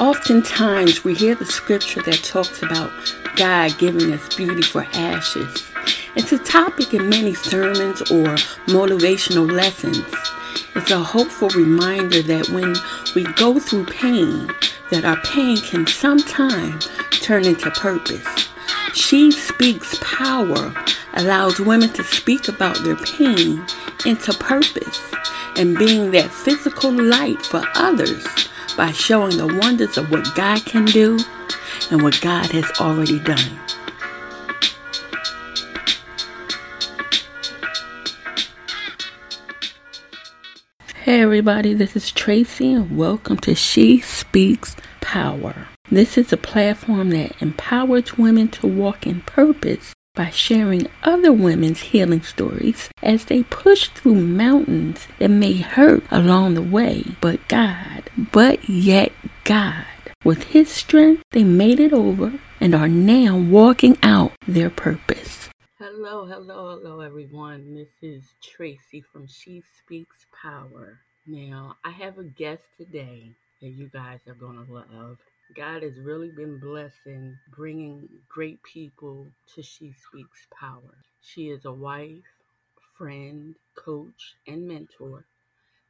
[0.00, 2.90] Oftentimes, we hear the scripture that talks about
[3.36, 5.70] God giving us beauty for ashes.
[6.16, 8.24] It's a topic in many sermons or
[8.66, 10.06] motivational lessons.
[10.74, 12.76] It's a hopeful reminder that when
[13.14, 14.50] we go through pain,
[14.90, 16.88] that our pain can sometimes
[17.20, 18.48] turn into purpose.
[18.94, 20.72] She Speaks Power
[21.12, 23.66] allows women to speak about their pain
[24.06, 25.12] into purpose
[25.56, 28.26] and being that physical light for others
[28.80, 31.18] by showing the wonders of what God can do
[31.90, 33.60] and what God has already done.
[40.94, 45.68] Hey everybody, this is Tracy and welcome to She Speaks Power.
[45.90, 51.80] This is a platform that empowers women to walk in purpose by sharing other women's
[51.80, 58.10] healing stories as they push through mountains that may hurt along the way, but God,
[58.32, 59.12] but yet
[59.44, 59.86] God.
[60.24, 65.48] With His strength, they made it over and are now walking out their purpose.
[65.78, 67.74] Hello, hello, hello, everyone.
[67.74, 70.98] This is Tracy from She Speaks Power.
[71.26, 73.30] Now, I have a guest today
[73.62, 75.18] that you guys are going to love.
[75.54, 80.94] God has really been blessing, bringing great people to She Speaks Power.
[81.22, 82.22] She is a wife,
[82.96, 85.24] friend, coach, and mentor.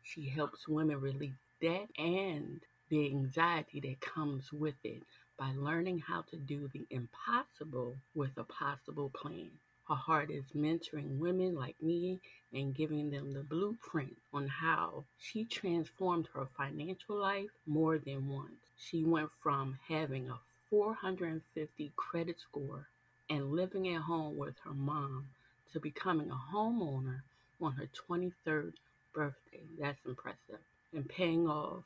[0.03, 5.03] She helps women relieve debt and the anxiety that comes with it
[5.39, 9.51] by learning how to do the impossible with a possible plan.
[9.87, 12.21] Her heart is mentoring women like me
[12.55, 18.70] and giving them the blueprint on how she transformed her financial life more than once.
[18.83, 22.89] She went from having a 450 credit score
[23.29, 25.29] and living at home with her mom
[25.73, 27.21] to becoming a homeowner
[27.61, 28.73] on her 23rd
[29.13, 29.61] birthday.
[29.79, 30.61] That's impressive.
[30.95, 31.85] And paying off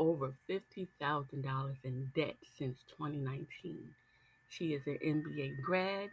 [0.00, 3.94] over $50,000 in debt since 2019.
[4.48, 6.10] She is an MBA grad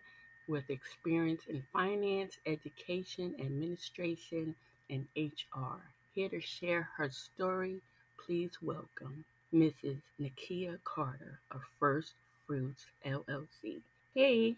[0.47, 4.55] with experience in finance, education, administration,
[4.91, 5.81] and HR.
[6.13, 7.81] Here to share her story,
[8.23, 10.01] please welcome Mrs.
[10.21, 12.13] Nakia Carter of First
[12.45, 13.81] Fruits LLC.
[14.13, 14.55] Hey.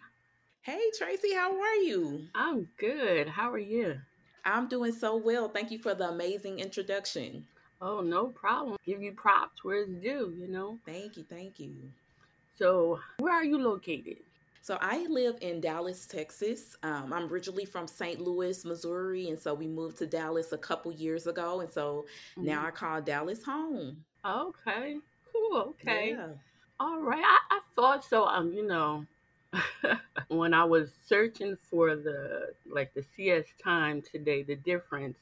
[0.63, 2.28] Hey, Tracy, how are you?
[2.35, 3.28] I'm good.
[3.28, 4.00] How are you?
[4.46, 5.50] I'm doing so well.
[5.50, 7.46] Thank you for the amazing introduction.
[7.81, 8.78] Oh, no problem.
[8.85, 10.78] Give you props where it's due, you know?
[10.85, 11.25] Thank you.
[11.29, 11.73] Thank you.
[12.58, 14.18] So, where are you located?
[14.63, 16.75] So I live in Dallas, Texas.
[16.84, 18.22] Um, I'm originally from St.
[18.22, 22.06] Louis, Missouri, and so we moved to Dallas a couple years ago, and so
[22.38, 22.46] mm-hmm.
[22.46, 24.03] now I call Dallas home.
[24.26, 24.98] Okay,
[25.32, 25.76] cool.
[25.82, 26.28] Okay, yeah.
[26.80, 27.24] all right.
[27.24, 28.26] I, I thought so.
[28.26, 29.06] Um, you know,
[30.28, 35.18] when I was searching for the like the CS time today, the difference,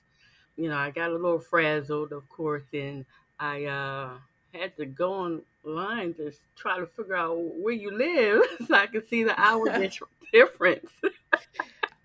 [0.57, 3.05] you know, I got a little frazzled, of course, and
[3.39, 4.11] I uh
[4.53, 9.07] had to go online to try to figure out where you live so I could
[9.07, 9.65] see the hour
[10.33, 10.91] difference.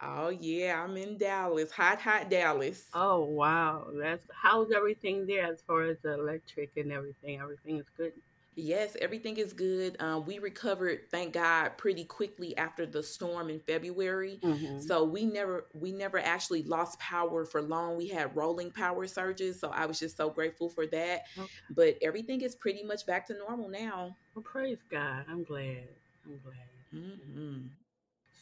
[0.04, 2.86] Oh yeah, I'm in Dallas, hot, hot Dallas.
[2.94, 7.40] Oh wow, that's how's everything there as far as the electric and everything?
[7.40, 8.12] Everything is good.
[8.56, 10.00] Yes, everything is good.
[10.00, 14.38] Um, we recovered, thank God, pretty quickly after the storm in February.
[14.44, 14.80] Mm-hmm.
[14.80, 17.96] So we never we never actually lost power for long.
[17.96, 21.22] We had rolling power surges, so I was just so grateful for that.
[21.36, 21.48] Okay.
[21.70, 24.16] But everything is pretty much back to normal now.
[24.34, 25.24] Well, praise God.
[25.28, 25.88] I'm glad.
[26.24, 26.54] I'm glad.
[26.94, 27.66] Mm-hmm.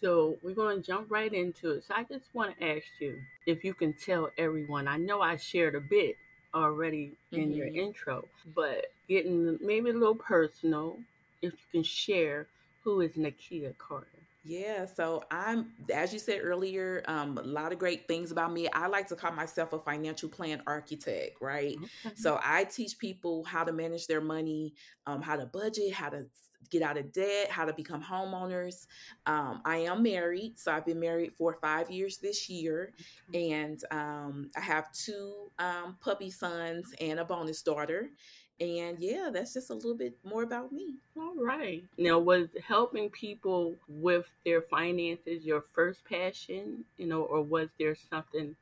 [0.03, 1.85] So we're going to jump right into it.
[1.87, 4.89] So I just want to ask you if you can tell everyone.
[4.89, 6.17] I know I shared a bit
[6.55, 7.53] already in mm-hmm.
[7.53, 8.25] your intro,
[8.55, 10.99] but getting maybe a little personal,
[11.41, 12.47] if you can share
[12.83, 14.07] who is Nakia Carter.
[14.45, 18.69] Yeah, so I'm, as you said earlier, um, a lot of great things about me.
[18.73, 21.77] I like to call myself a financial plan architect, right?
[22.05, 22.15] Okay.
[22.17, 24.75] So I teach people how to manage their money,
[25.07, 26.27] um, how to budget, how to
[26.73, 28.87] get out of debt, how to become homeowners.
[29.27, 32.93] Um, I am married, so I've been married for five years this year,
[33.35, 38.11] and um, I have two um, puppy sons and a bonus daughter.
[38.61, 40.95] And yeah, that's just a little bit more about me.
[41.17, 41.83] All right.
[41.99, 47.97] Now, was helping people with their finances your first passion, you know, or was there
[47.97, 48.55] something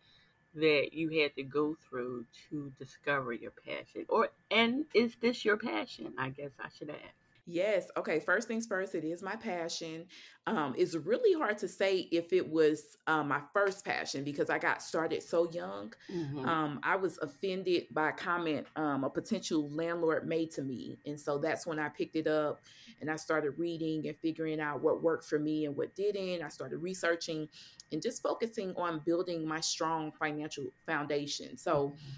[0.55, 4.07] that you had to go through to discover your passion?
[4.09, 6.15] Or and is this your passion?
[6.19, 7.20] I guess I should ask.
[7.47, 7.87] Yes.
[7.97, 8.21] Okay.
[8.21, 10.07] First things first, it is my passion.
[10.47, 14.59] Um, it's really hard to say if it was uh, my first passion because I
[14.59, 15.93] got started so young.
[16.13, 16.49] Mm-hmm.
[16.49, 20.99] Um, I was offended by a comment um, a potential landlord made to me.
[21.07, 22.63] And so that's when I picked it up
[23.01, 26.43] and I started reading and figuring out what worked for me and what didn't.
[26.43, 27.49] I started researching
[27.93, 31.57] and just focusing on building my strong financial foundation.
[31.57, 32.11] So, mm-hmm.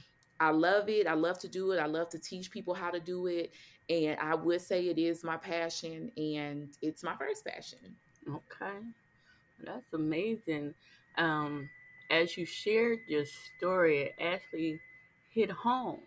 [0.43, 1.07] I love it.
[1.07, 1.79] I love to do it.
[1.79, 3.53] I love to teach people how to do it.
[3.89, 7.79] And I would say it is my passion and it's my first passion.
[8.29, 8.77] Okay.
[9.65, 10.75] That's amazing.
[11.17, 11.71] Um,
[12.11, 13.25] as you shared your
[13.57, 14.81] story, it actually
[15.31, 16.01] hit home,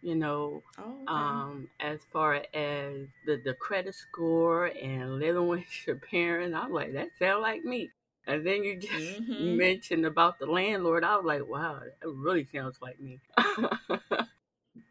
[0.00, 1.02] you know, oh, okay.
[1.08, 2.94] um, as far as
[3.26, 6.56] the, the credit score and living with your parents.
[6.58, 7.90] I'm like, that sounds like me.
[8.26, 9.56] And then you just mm-hmm.
[9.56, 11.04] mentioned about the landlord.
[11.04, 13.18] I was like, wow, it really sounds like me.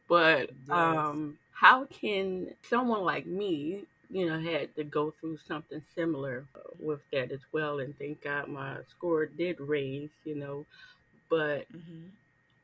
[0.07, 0.69] but yes.
[0.69, 6.45] um, how can someone like me, you know, had to go through something similar
[6.80, 7.80] with that as well?
[7.80, 10.66] And thank God my score did raise, you know,
[11.30, 12.07] but mm-hmm.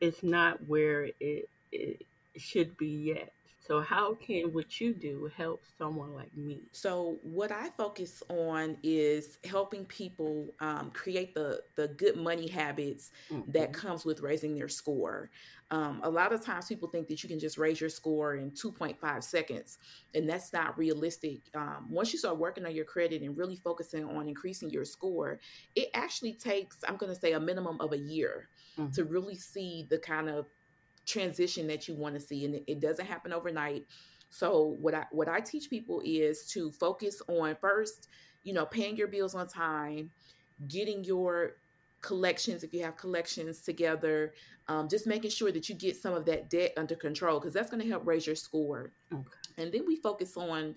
[0.01, 2.01] it's not where it, it
[2.35, 3.31] should be yet.
[3.67, 6.61] So, how can what you do help someone like me?
[6.71, 13.11] So, what I focus on is helping people um, create the the good money habits
[13.29, 13.51] mm-hmm.
[13.51, 15.29] that comes with raising their score.
[15.69, 18.51] Um, a lot of times, people think that you can just raise your score in
[18.51, 19.79] 2.5 seconds,
[20.15, 21.41] and that's not realistic.
[21.53, 25.41] Um, once you start working on your credit and really focusing on increasing your score,
[25.75, 28.47] it actually takes, I'm going to say, a minimum of a year
[28.77, 28.91] mm-hmm.
[28.91, 30.45] to really see the kind of
[31.07, 33.85] transition that you want to see and it, doesn't happen overnight
[34.29, 38.09] so what i what i teach people is to focus on first
[38.43, 40.11] you know paying your bills on time
[40.67, 41.53] getting your
[42.01, 44.33] collections if you have collections together
[44.69, 47.71] um, just making sure that you get some of that debt under control because that's
[47.71, 49.23] going to help raise your score okay.
[49.57, 50.75] and then we focus on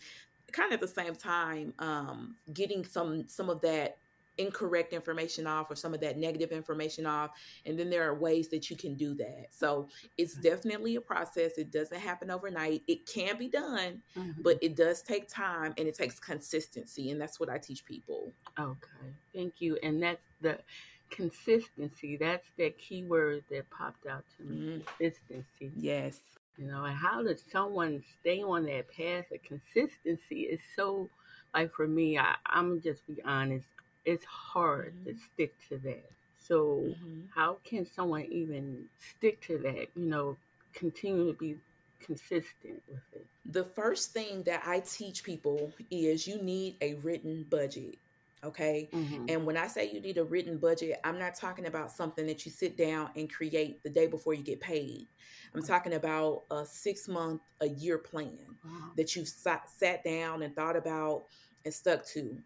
[0.53, 3.99] kind of at the same time um, getting some some of that
[4.39, 7.31] incorrect information off or some of that negative information off.
[7.67, 9.47] And then there are ways that you can do that.
[9.51, 9.89] So
[10.19, 10.43] it's mm-hmm.
[10.43, 11.59] definitely a process.
[11.59, 12.83] It doesn't happen overnight.
[12.89, 14.43] It can be done, mm-hmm.
[14.43, 17.11] but it does take time and it takes consistency.
[17.11, 18.33] And that's what I teach people.
[18.59, 19.15] Okay.
[19.35, 19.79] Thank you.
[19.83, 20.59] And that's the
[21.11, 22.17] consistency.
[22.17, 24.57] That's that key word that popped out to me.
[24.57, 24.87] Mm-hmm.
[24.99, 25.73] Consistency.
[25.77, 26.19] Yes.
[26.57, 31.09] You know, and how does someone stay on that path of consistency is so
[31.55, 33.67] like for me, I, I'm just be honest,
[34.05, 35.11] it's hard mm-hmm.
[35.11, 36.11] to stick to that.
[36.39, 37.21] So, mm-hmm.
[37.35, 39.89] how can someone even stick to that?
[39.95, 40.37] You know,
[40.75, 41.57] continue to be
[42.05, 43.27] consistent with it.
[43.47, 47.97] The first thing that I teach people is you need a written budget.
[48.43, 48.89] Okay.
[48.93, 49.27] Mm-hmm.
[49.29, 52.47] And when I say you need a written budget, I'm not talking about something that
[52.47, 55.07] you sit down and create the day before you get paid.
[55.55, 58.93] I'm talking about a six month, a year plan wow.
[58.97, 61.25] that you've sat, sat down and thought about
[61.65, 62.39] and stuck to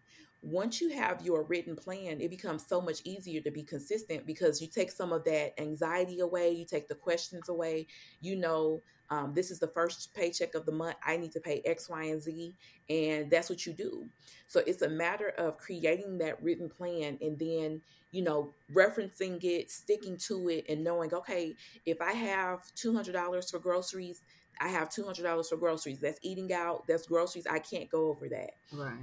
[0.45, 4.61] once you have your written plan, it becomes so much easier to be consistent because
[4.61, 7.87] you take some of that anxiety away, you take the questions away.
[8.21, 10.97] You know, um, this is the first paycheck of the month.
[11.03, 12.53] I need to pay X, Y, and Z.
[12.89, 14.05] And that's what you do.
[14.47, 17.81] So it's a matter of creating that written plan and then,
[18.11, 21.55] you know, referencing it, sticking to it, and knowing, okay,
[21.87, 24.21] if I have $200 for groceries,
[24.59, 25.99] I have two hundred dollars for groceries.
[25.99, 26.85] That's eating out.
[26.87, 27.47] That's groceries.
[27.47, 28.51] I can't go over that.
[28.73, 28.93] Right.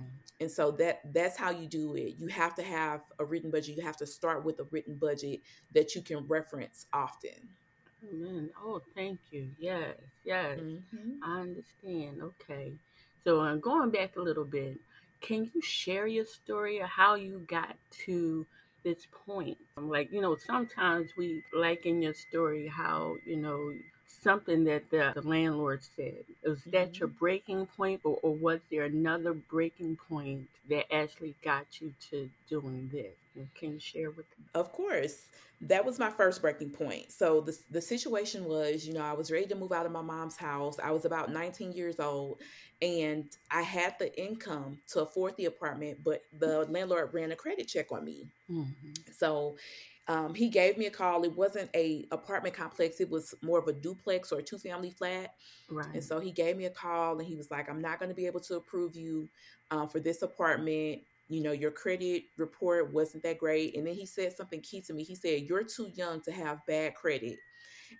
[0.40, 2.16] And so that that's how you do it.
[2.18, 3.76] You have to have a written budget.
[3.76, 5.40] You have to start with a written budget
[5.74, 7.48] that you can reference often.
[8.10, 8.50] Amen.
[8.60, 9.48] Oh, thank you.
[9.58, 9.94] Yes,
[10.24, 10.58] yes.
[10.58, 11.22] Mm-hmm.
[11.22, 12.22] I understand.
[12.22, 12.72] Okay.
[13.24, 14.76] So I'm uh, going back a little bit.
[15.20, 17.76] Can you share your story of how you got
[18.06, 18.44] to
[18.82, 19.56] this point?
[19.76, 23.72] Like, you know, sometimes we like in your story how, you know,
[24.22, 26.24] something that the, the landlord said.
[26.44, 26.70] Was mm-hmm.
[26.70, 31.92] that your breaking point, or, or was there another breaking point that actually got you
[32.10, 33.12] to doing this?
[33.58, 34.44] Can you share with me?
[34.54, 35.26] Of course.
[35.62, 37.12] That was my first breaking point.
[37.12, 40.02] So the, the situation was, you know, I was ready to move out of my
[40.02, 40.78] mom's house.
[40.82, 42.40] I was about 19 years old
[42.82, 47.68] and I had the income to afford the apartment, but the landlord ran a credit
[47.68, 48.26] check on me.
[48.50, 48.90] Mm-hmm.
[49.16, 49.54] So
[50.08, 51.22] um, he gave me a call.
[51.22, 53.00] It wasn't a apartment complex.
[53.00, 55.34] It was more of a duplex or a two family flat.
[55.70, 55.94] Right.
[55.94, 58.14] And so he gave me a call and he was like, I'm not going to
[58.14, 59.28] be able to approve you
[59.70, 61.02] um, for this apartment.
[61.28, 63.76] You know, your credit report wasn't that great.
[63.76, 65.04] And then he said something key to me.
[65.04, 67.38] He said, You're too young to have bad credit.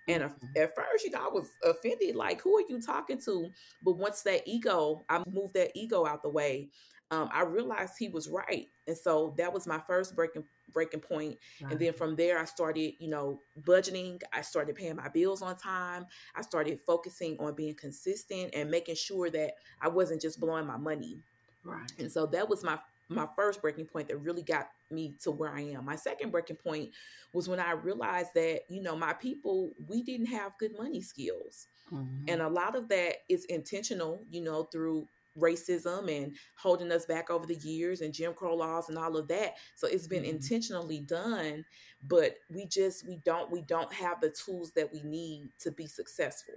[0.07, 0.61] And mm-hmm.
[0.61, 2.15] at first, you know, I was offended.
[2.15, 3.49] Like, who are you talking to?
[3.81, 6.69] But once that ego, I moved that ego out the way.
[7.11, 11.37] Um, I realized he was right, and so that was my first breaking breaking point.
[11.61, 11.71] Right.
[11.71, 14.21] And then from there, I started, you know, budgeting.
[14.31, 16.05] I started paying my bills on time.
[16.35, 20.77] I started focusing on being consistent and making sure that I wasn't just blowing my
[20.77, 21.19] money.
[21.63, 21.91] Right.
[21.99, 22.77] And so that was my
[23.09, 25.85] my first breaking point that really got me to where I am.
[25.85, 26.89] My second breaking point
[27.33, 31.67] was when I realized that, you know, my people, we didn't have good money skills.
[31.91, 32.25] Mm-hmm.
[32.27, 37.29] And a lot of that is intentional, you know, through racism and holding us back
[37.29, 39.55] over the years and Jim Crow laws and all of that.
[39.75, 40.35] So it's been mm-hmm.
[40.35, 41.65] intentionally done,
[42.07, 45.87] but we just we don't we don't have the tools that we need to be
[45.87, 46.55] successful.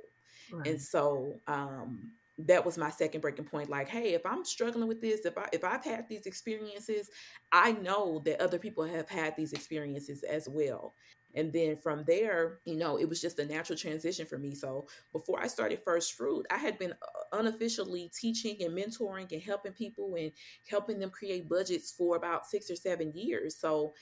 [0.53, 0.67] Right.
[0.69, 5.01] And so um that was my second breaking point like hey if i'm struggling with
[5.01, 7.09] this if i if i've had these experiences
[7.51, 10.95] i know that other people have had these experiences as well
[11.37, 14.87] and then from there you know it was just a natural transition for me so
[15.13, 19.73] before i started first fruit i had been uh, unofficially teaching and mentoring and helping
[19.73, 20.33] people and
[20.69, 23.95] helping them create budgets for about six or seven years so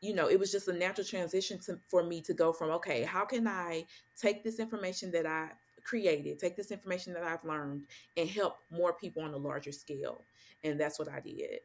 [0.00, 3.04] you know, it was just a natural transition to, for me to go from, okay,
[3.04, 3.86] how can I
[4.20, 5.48] take this information that I
[5.84, 7.84] created, take this information that I've learned
[8.16, 10.24] and help more people on a larger scale.
[10.64, 11.60] And that's what I did.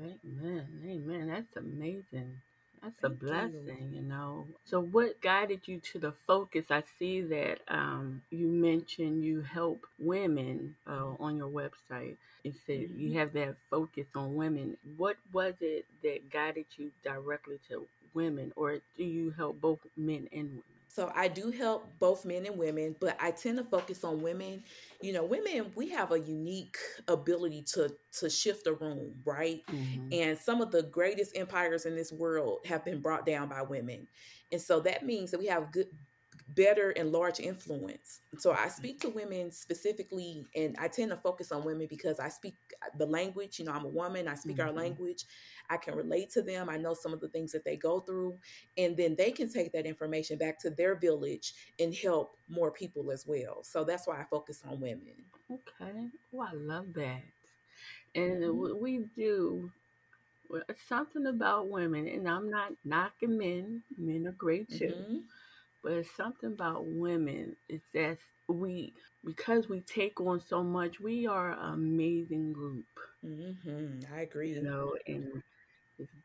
[0.00, 0.66] Amen.
[0.84, 1.28] Amen.
[1.28, 2.40] That's amazing.
[2.82, 4.00] That's a blessing, you.
[4.00, 4.02] you.
[4.02, 4.46] know.
[4.64, 6.66] So, what guided you to the focus?
[6.70, 12.16] I see that um, you mentioned you help women uh, on your website.
[12.42, 13.00] You said mm-hmm.
[13.00, 14.76] you have that focus on women.
[14.96, 20.28] What was it that guided you directly to women, or do you help both men
[20.32, 20.62] and women?
[20.96, 24.64] So I do help both men and women, but I tend to focus on women.
[25.02, 29.60] You know, women we have a unique ability to to shift a room, right?
[29.70, 30.08] Mm-hmm.
[30.10, 34.08] And some of the greatest empires in this world have been brought down by women.
[34.50, 35.88] And so that means that we have good
[36.54, 38.20] better and large influence.
[38.38, 42.28] So I speak to women specifically, and I tend to focus on women because I
[42.28, 42.54] speak
[42.98, 43.58] the language.
[43.58, 44.68] You know, I'm a woman, I speak mm-hmm.
[44.68, 45.24] our language.
[45.68, 46.68] I can relate to them.
[46.68, 48.38] I know some of the things that they go through.
[48.78, 53.10] And then they can take that information back to their village and help more people
[53.10, 53.64] as well.
[53.64, 55.14] So that's why I focus on women.
[55.50, 56.08] Okay.
[56.32, 57.22] Oh, I love that.
[58.14, 58.80] And mm-hmm.
[58.80, 59.70] we do
[60.88, 64.94] something about women, and I'm not knocking men, men are great too.
[64.96, 65.16] Mm-hmm
[65.86, 67.54] but it's something about women.
[67.68, 68.92] It's that we,
[69.24, 72.86] because we take on so much, we are an amazing group.
[73.24, 74.12] Mm-hmm.
[74.12, 74.54] I agree.
[74.54, 75.44] You know, and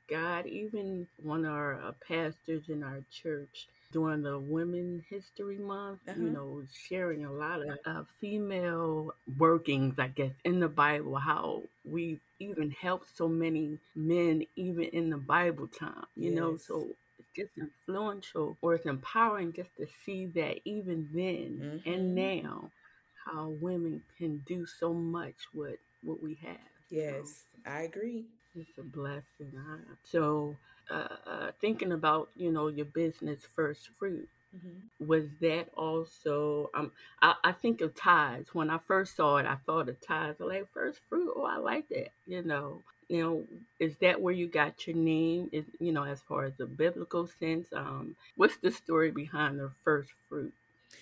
[0.10, 6.00] God, even one of our uh, pastors in our church during the Women History Month,
[6.08, 6.20] uh-huh.
[6.20, 11.62] you know, sharing a lot of uh, female workings, I guess, in the Bible, how
[11.86, 16.40] we even helped so many men, even in the Bible time, you yes.
[16.40, 16.58] know.
[16.58, 16.88] So
[17.36, 21.90] just influential or it's empowering just to see that even then mm-hmm.
[21.90, 22.70] and now
[23.26, 26.58] how women can do so much with what we have.
[26.90, 28.26] Yes, so, I agree.
[28.56, 29.54] It's a blessing.
[30.04, 30.56] So,
[30.90, 35.08] uh, uh, thinking about you know your business first fruit, Mm-hmm.
[35.08, 36.70] Was that also?
[36.74, 38.54] Um, I, I, think of tithes.
[38.54, 40.42] When I first saw it, I thought of tithes.
[40.42, 41.32] Like first fruit.
[41.36, 42.10] Oh, I like that.
[42.28, 42.82] You know,
[43.20, 43.44] know,
[43.80, 45.50] is that where you got your name?
[45.52, 49.72] Is you know, as far as the biblical sense, um, what's the story behind the
[49.84, 50.54] first fruit?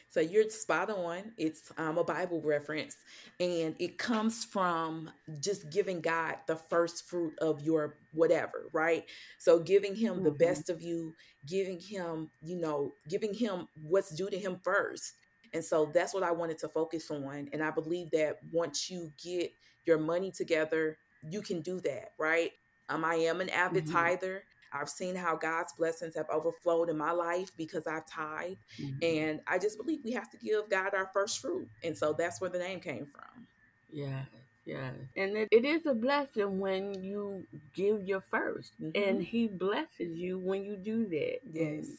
[0.10, 1.32] So you're spot on.
[1.38, 2.98] It's um, a Bible reference,
[3.40, 9.06] and it comes from just giving God the first fruit of your whatever, right?
[9.38, 10.24] So giving Him mm-hmm.
[10.24, 11.14] the best of you,
[11.48, 15.14] giving Him, you know, giving Him what's due to Him first.
[15.54, 17.50] And so that's what I wanted to focus on.
[17.54, 19.52] And I believe that once you get
[19.86, 20.98] your money together,
[21.28, 22.52] you can do that, right?
[22.90, 23.94] Um, I am an avid mm-hmm.
[23.94, 24.44] tither.
[24.72, 28.60] I've seen how God's blessings have overflowed in my life because I've tithed.
[28.80, 28.98] Mm-hmm.
[29.02, 31.68] And I just believe we have to give God our first fruit.
[31.84, 33.48] And so that's where the name came from.
[33.92, 34.22] Yeah.
[34.66, 34.92] Yeah.
[35.16, 38.90] And it, it is a blessing when you give your 1st mm-hmm.
[38.94, 41.40] And he blesses you when you do that.
[41.52, 41.88] Yes.
[41.88, 41.98] And,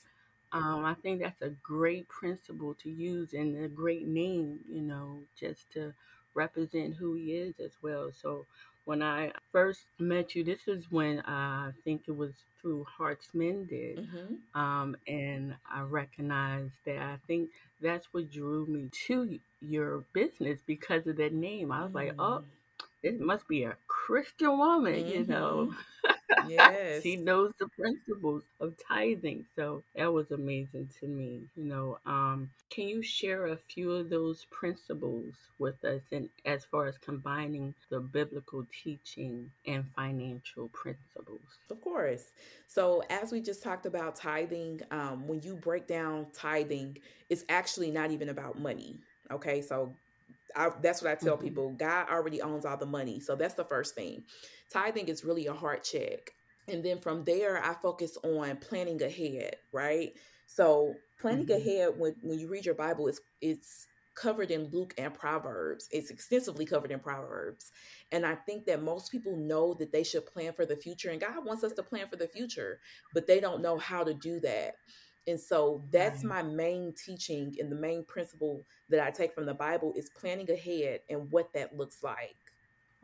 [0.52, 5.22] um, I think that's a great principle to use and a great name, you know,
[5.38, 5.92] just to
[6.34, 8.10] represent who he is as well.
[8.12, 8.46] So
[8.90, 13.98] when I first met you, this is when I think it was through Hearts Mended,
[13.98, 14.60] mm-hmm.
[14.60, 21.06] um, and I recognized that I think that's what drew me to your business because
[21.06, 21.70] of that name.
[21.70, 21.96] I was mm-hmm.
[21.98, 22.42] like, oh,
[23.04, 25.08] it must be a Christian woman, mm-hmm.
[25.08, 25.72] you know.
[26.38, 27.02] Yes.
[27.02, 29.46] she knows the principles of tithing.
[29.56, 31.48] So that was amazing to me.
[31.56, 36.64] You know, um, can you share a few of those principles with us and as
[36.64, 41.58] far as combining the biblical teaching and financial principles?
[41.70, 42.32] Of course.
[42.66, 47.90] So as we just talked about tithing, um, when you break down tithing, it's actually
[47.90, 49.00] not even about money.
[49.30, 49.94] Okay, so
[50.56, 51.44] I, that's what I tell mm-hmm.
[51.44, 51.70] people.
[51.70, 53.20] God already owns all the money.
[53.20, 54.24] So that's the first thing.
[54.72, 56.30] Tithing is really a heart check.
[56.68, 60.12] And then from there, I focus on planning ahead, right?
[60.46, 61.68] So planning mm-hmm.
[61.68, 65.88] ahead when, when you read your Bible, it's it's covered in Luke and Proverbs.
[65.90, 67.70] It's extensively covered in Proverbs.
[68.12, 71.10] And I think that most people know that they should plan for the future.
[71.10, 72.80] And God wants us to plan for the future,
[73.14, 74.74] but they don't know how to do that.
[75.26, 76.44] And so that's right.
[76.44, 80.50] my main teaching and the main principle that I take from the Bible is planning
[80.50, 82.36] ahead and what that looks like.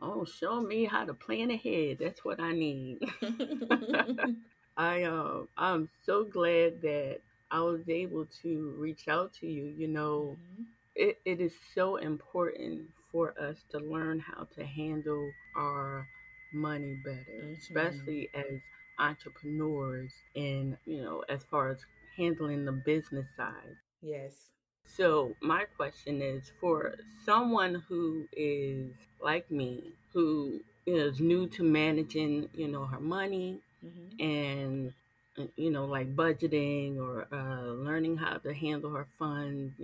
[0.01, 1.99] Oh, show me how to plan ahead.
[2.01, 2.99] That's what I need.
[4.77, 7.21] I uh, I'm so glad that
[7.51, 9.73] I was able to reach out to you.
[9.77, 10.65] You know, mm-hmm.
[10.95, 16.07] it, it is so important for us to learn how to handle our
[16.53, 17.55] money better, mm-hmm.
[17.55, 18.61] especially as
[18.99, 21.79] entrepreneurs and, you know, as far as
[22.17, 23.77] handling the business side.
[24.03, 24.51] Yes.
[24.85, 26.95] So, my question is for
[27.25, 34.21] someone who is like me, who is new to managing, you know, her money mm-hmm.
[34.25, 34.93] and
[35.39, 39.75] uh, you know, like budgeting or uh, learning how to handle her funds.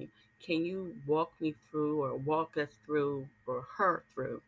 [0.44, 4.40] Can you walk me through or walk us through or her through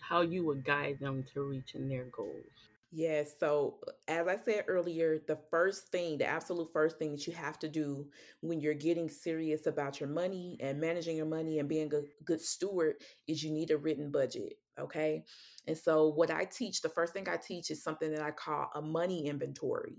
[0.00, 2.68] how you would guide them to reaching their goals?
[2.94, 3.34] Yes.
[3.40, 7.58] So, as I said earlier, the first thing, the absolute first thing that you have
[7.60, 8.06] to do
[8.42, 12.40] when you're getting serious about your money and managing your money and being a good
[12.42, 12.96] steward
[13.26, 14.54] is you need a written budget.
[14.78, 15.24] Okay.
[15.66, 18.68] And so, what I teach, the first thing I teach is something that I call
[18.74, 19.96] a money inventory.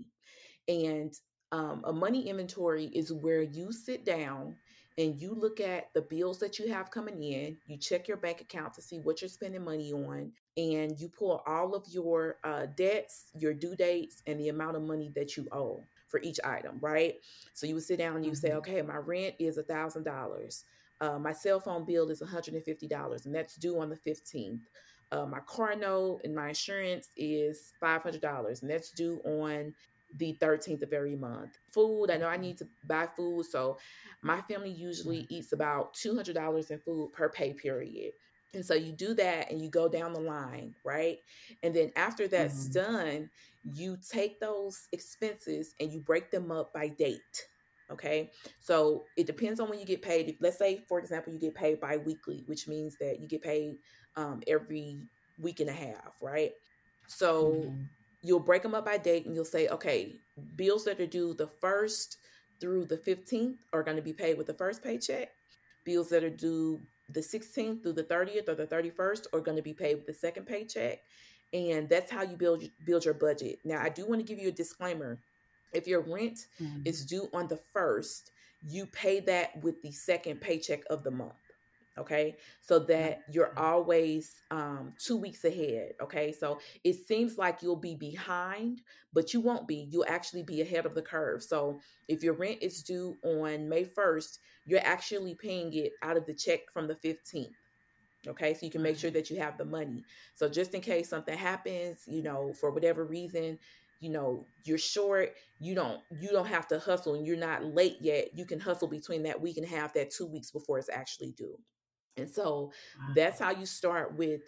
[0.68, 1.12] And
[1.52, 4.56] um, a money inventory is where you sit down
[4.96, 8.40] and you look at the bills that you have coming in, you check your bank
[8.40, 12.66] account to see what you're spending money on, and you pull all of your uh,
[12.76, 16.78] debts, your due dates, and the amount of money that you owe for each item,
[16.80, 17.16] right?
[17.54, 18.46] So you would sit down and you mm-hmm.
[18.46, 20.64] say, okay, my rent is a thousand dollars.
[21.00, 24.60] Uh, my cell phone bill is $150 and that's due on the 15th.
[25.10, 29.74] Uh, my car note and my insurance is $500 and that's due on
[30.16, 31.58] the 13th of every month.
[31.72, 33.46] Food, I know I need to buy food.
[33.46, 33.78] So
[34.22, 38.12] my family usually eats about $200 in food per pay period.
[38.54, 41.18] And so you do that and you go down the line, right?
[41.64, 42.92] And then after that's mm-hmm.
[42.92, 43.30] done,
[43.64, 47.48] you take those expenses and you break them up by date.
[47.90, 48.30] Okay.
[48.60, 50.28] So it depends on when you get paid.
[50.28, 53.42] If, let's say, for example, you get paid bi weekly, which means that you get
[53.42, 53.76] paid
[54.16, 55.00] um, every
[55.38, 56.52] week and a half, right?
[57.08, 57.82] So mm-hmm
[58.24, 60.16] you'll break them up by date and you'll say, okay,
[60.56, 62.16] bills that are due the 1st
[62.58, 65.28] through the 15th are going to be paid with the first paycheck.
[65.84, 69.62] Bills that are due the 16th through the 30th or the 31st are going to
[69.62, 71.00] be paid with the second paycheck.
[71.52, 73.58] And that's how you build build your budget.
[73.62, 75.20] Now, I do want to give you a disclaimer.
[75.74, 76.80] If your rent mm-hmm.
[76.86, 78.30] is due on the 1st,
[78.66, 81.34] you pay that with the second paycheck of the month
[81.98, 82.36] okay?
[82.60, 86.32] So that you're always um, two weeks ahead okay?
[86.32, 89.88] So it seems like you'll be behind but you won't be.
[89.90, 91.42] You'll actually be ahead of the curve.
[91.42, 91.78] So
[92.08, 96.34] if your rent is due on may 1st you're actually paying it out of the
[96.34, 97.50] check from the 15th
[98.26, 98.54] okay?
[98.54, 100.02] So you can make sure that you have the money.
[100.34, 103.58] So just in case something happens you know for whatever reason
[104.04, 107.96] you know you're short you don't you don't have to hustle and you're not late
[108.00, 110.90] yet you can hustle between that week and a half that two weeks before it's
[110.90, 111.58] actually due
[112.16, 112.72] and so
[113.14, 114.42] that's how you start with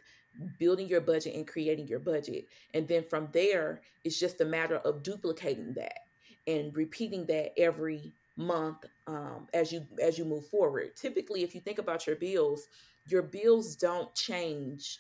[0.59, 2.47] building your budget and creating your budget.
[2.75, 6.01] And then from there, it's just a matter of duplicating that
[6.47, 10.95] and repeating that every month um, as you as you move forward.
[10.95, 12.69] Typically, if you think about your bills,
[13.09, 14.99] your bills don't change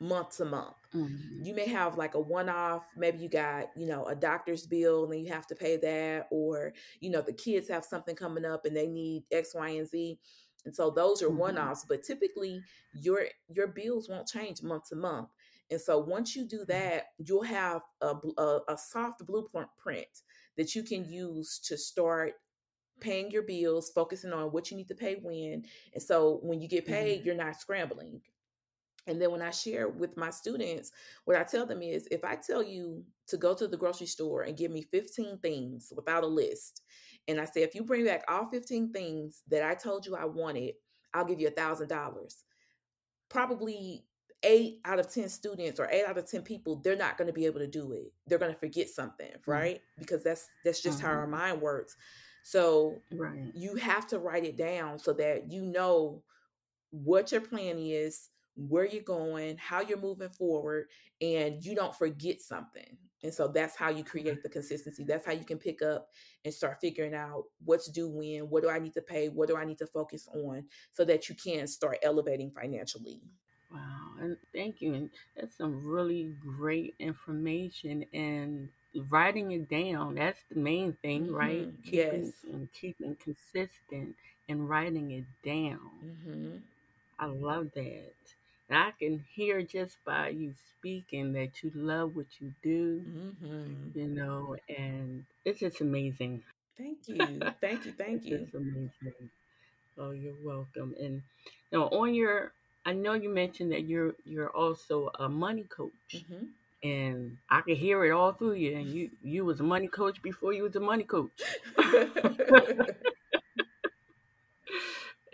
[0.00, 0.74] month to month.
[0.94, 1.44] Mm-hmm.
[1.44, 5.04] You may have like a one off, maybe you got, you know, a doctor's bill
[5.04, 8.44] and then you have to pay that, or, you know, the kids have something coming
[8.44, 10.18] up and they need X, Y, and Z.
[10.64, 11.38] And so those are mm-hmm.
[11.38, 12.60] one-offs, but typically
[12.94, 15.28] your your bills won't change month to month.
[15.70, 16.72] And so once you do mm-hmm.
[16.72, 20.06] that, you'll have a, a, a soft blueprint print
[20.56, 22.34] that you can use to start
[23.00, 25.64] paying your bills, focusing on what you need to pay when.
[25.92, 27.26] And so when you get paid, mm-hmm.
[27.26, 28.20] you're not scrambling.
[29.06, 30.90] And then when I share with my students,
[31.24, 34.42] what I tell them is if I tell you to go to the grocery store
[34.42, 36.82] and give me 15 things without a list,
[37.28, 40.24] and I said, if you bring back all 15 things that I told you I
[40.24, 40.74] wanted,
[41.12, 42.44] I'll give you a thousand dollars.
[43.28, 44.04] Probably
[44.42, 47.32] eight out of 10 students or eight out of 10 people, they're not going to
[47.32, 48.12] be able to do it.
[48.26, 49.46] They're going to forget something, mm.
[49.46, 49.76] right?
[49.76, 50.00] Mm-hmm.
[50.00, 51.06] Because that's that's just mm-hmm.
[51.06, 51.32] how our mm-hmm.
[51.32, 51.96] mind works.
[52.42, 53.50] So right.
[53.54, 56.22] you have to write it down so that you know
[56.90, 60.86] what your plan is, where you're going, how you're moving forward,
[61.20, 62.96] and you don't forget something.
[63.22, 65.02] And so that's how you create the consistency.
[65.02, 66.08] That's how you can pick up
[66.44, 69.56] and start figuring out what's due when, what do I need to pay, what do
[69.56, 73.22] I need to focus on so that you can start elevating financially.
[73.72, 74.92] Wow, and thank you.
[74.94, 78.68] And that's some really great information and
[79.08, 80.16] writing it down.
[80.16, 81.34] That's the main thing, mm-hmm.
[81.34, 81.68] right?
[81.82, 82.32] Keeping, yes.
[82.52, 84.14] And keeping consistent
[84.48, 85.80] and writing it down.
[86.04, 86.56] Mm-hmm.
[87.18, 88.12] I love that.
[88.68, 93.98] And I can hear just by you speaking that you love what you do, mm-hmm.
[93.98, 96.42] you know, and it's just amazing.
[96.78, 97.40] Thank you.
[97.60, 97.92] Thank you.
[97.92, 98.36] Thank you.
[98.36, 99.30] It's amazing.
[99.98, 100.94] Oh, you're welcome.
[101.00, 101.22] And
[101.72, 102.52] know, on your
[102.86, 105.92] I know you mentioned that you're you're also a money coach.
[106.12, 106.44] Mm-hmm.
[106.82, 108.76] And I can hear it all through you.
[108.76, 111.30] And you you was a money coach before you was a money coach.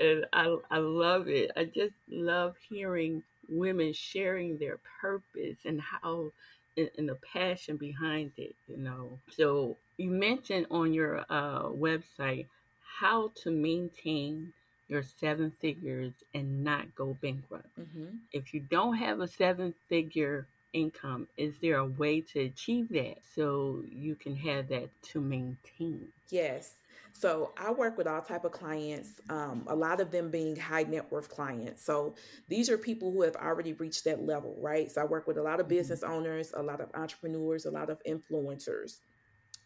[0.01, 1.51] and I I love it.
[1.57, 6.33] I just love hearing women sharing their purpose and how
[6.77, 8.55] and, and the passion behind it.
[8.69, 12.47] You know, so you mentioned on your uh, website
[13.01, 14.53] how to maintain
[14.89, 17.69] your seven figures and not go bankrupt.
[17.79, 18.17] Mm-hmm.
[18.33, 23.19] If you don't have a seven figure income, is there a way to achieve that
[23.35, 26.09] so you can have that to maintain?
[26.29, 26.75] Yes.
[27.13, 30.85] So I work with all type of clients, um, a lot of them being high
[30.85, 31.85] net worth clients.
[31.85, 32.15] So
[32.49, 34.91] these are people who have already reached that level, right?
[34.91, 35.77] So I work with a lot of mm-hmm.
[35.77, 39.01] business owners, a lot of entrepreneurs, a lot of influencers.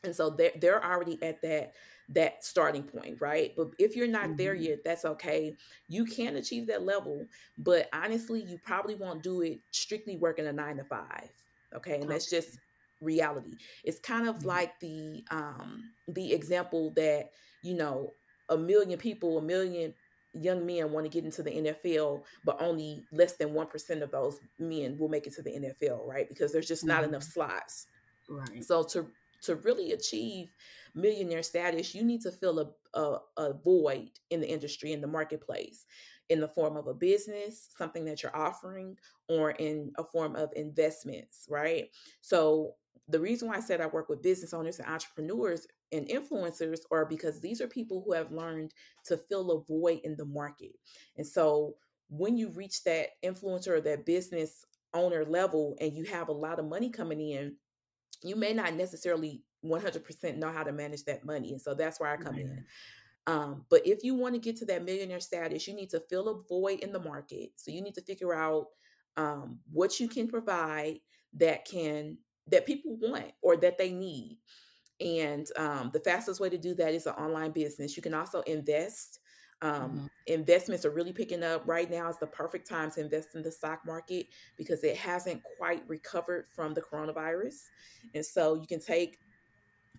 [0.02, 1.72] And so they're, they're already at that
[2.10, 3.54] that starting point, right?
[3.56, 4.36] But if you're not mm-hmm.
[4.36, 5.56] there yet, that's okay.
[5.88, 7.24] You can achieve that level,
[7.56, 11.30] but honestly, you probably won't do it strictly working a nine to five.
[11.74, 12.00] Okay.
[12.00, 12.58] And that's just
[13.04, 13.54] reality.
[13.84, 14.48] It's kind of mm-hmm.
[14.48, 17.30] like the um the example that,
[17.62, 18.12] you know,
[18.48, 19.94] a million people, a million
[20.34, 24.40] young men want to get into the NFL, but only less than 1% of those
[24.58, 26.28] men will make it to the NFL, right?
[26.28, 27.10] Because there's just not mm-hmm.
[27.10, 27.86] enough slots.
[28.28, 28.64] Right.
[28.64, 29.06] So to
[29.42, 30.54] to really achieve
[30.94, 35.06] millionaire status, you need to fill a, a, a void in the industry, in the
[35.06, 35.84] marketplace,
[36.30, 38.96] in the form of a business, something that you're offering,
[39.28, 41.90] or in a form of investments, right?
[42.22, 42.74] So
[43.08, 47.04] the reason why I said I work with business owners and entrepreneurs and influencers are
[47.04, 48.72] because these are people who have learned
[49.06, 50.72] to fill a void in the market.
[51.16, 51.74] And so
[52.08, 56.58] when you reach that influencer or that business owner level and you have a lot
[56.58, 57.56] of money coming in,
[58.22, 61.52] you may not necessarily 100% know how to manage that money.
[61.52, 62.64] And so that's where I come in.
[63.26, 66.28] Um, but if you want to get to that millionaire status, you need to fill
[66.28, 67.50] a void in the market.
[67.56, 68.66] So you need to figure out
[69.16, 70.98] um, what you can provide
[71.38, 74.38] that can that people want or that they need.
[75.00, 77.96] And um, the fastest way to do that is an online business.
[77.96, 79.20] You can also invest.
[79.62, 80.06] Um, mm-hmm.
[80.26, 82.08] Investments are really picking up right now.
[82.08, 84.26] Is the perfect time to invest in the stock market
[84.56, 87.62] because it hasn't quite recovered from the coronavirus,
[88.14, 89.18] and so you can take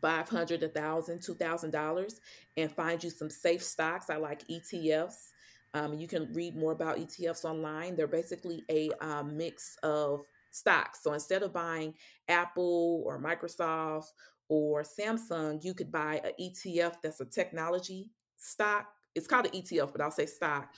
[0.02, 2.20] 500 a thousand two thousand dollars
[2.58, 5.30] and find you some safe stocks i like etfs
[5.74, 11.02] um, you can read more about etfs online they're basically a um, mix of stocks
[11.04, 11.94] so instead of buying
[12.28, 14.12] apple or microsoft
[14.50, 19.92] or samsung you could buy an etf that's a technology stock it's called an etf
[19.92, 20.74] but i'll say stock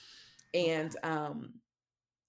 [0.54, 1.52] and um,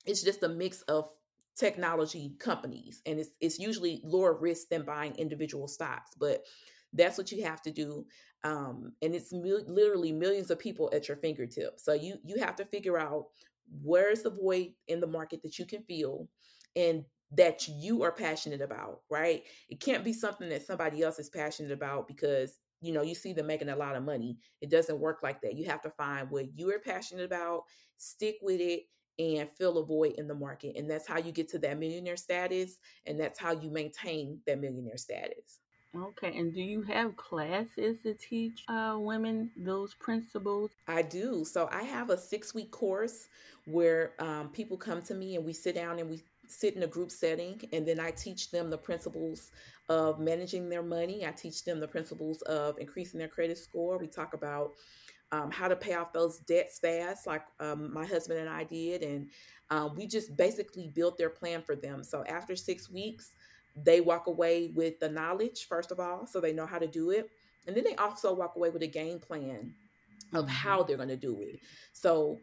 [0.05, 1.09] it's just a mix of
[1.57, 6.43] technology companies and it's, it's usually lower risk than buying individual stocks but
[6.93, 8.05] that's what you have to do.
[8.43, 11.83] Um, and it's literally millions of people at your fingertips.
[11.83, 13.27] So you you have to figure out
[13.83, 16.27] where's the void in the market that you can feel
[16.75, 19.43] and that you are passionate about, right?
[19.69, 23.33] It can't be something that somebody else is passionate about because you know you see
[23.33, 24.37] them making a lot of money.
[24.61, 25.55] It doesn't work like that.
[25.55, 27.63] You have to find what you are passionate about,
[27.97, 28.83] stick with it,
[29.19, 30.75] and fill a void in the market.
[30.77, 34.59] And that's how you get to that millionaire status, and that's how you maintain that
[34.59, 35.59] millionaire status.
[35.95, 40.69] Okay, and do you have classes to teach uh, women those principles?
[40.87, 41.43] I do.
[41.43, 43.27] So I have a six week course
[43.65, 46.87] where um, people come to me and we sit down and we sit in a
[46.87, 49.51] group setting and then I teach them the principles
[49.87, 51.25] of managing their money.
[51.25, 53.97] I teach them the principles of increasing their credit score.
[53.97, 54.73] We talk about
[55.31, 59.03] um, how to pay off those debts fast, like um, my husband and I did.
[59.03, 59.29] And
[59.69, 62.03] um, we just basically built their plan for them.
[62.03, 63.33] So after six weeks,
[63.75, 67.11] they walk away with the knowledge, first of all, so they know how to do
[67.11, 67.29] it.
[67.67, 69.73] And then they also walk away with a game plan
[70.33, 70.53] of mm-hmm.
[70.53, 71.59] how they're going to do it.
[71.93, 72.39] So,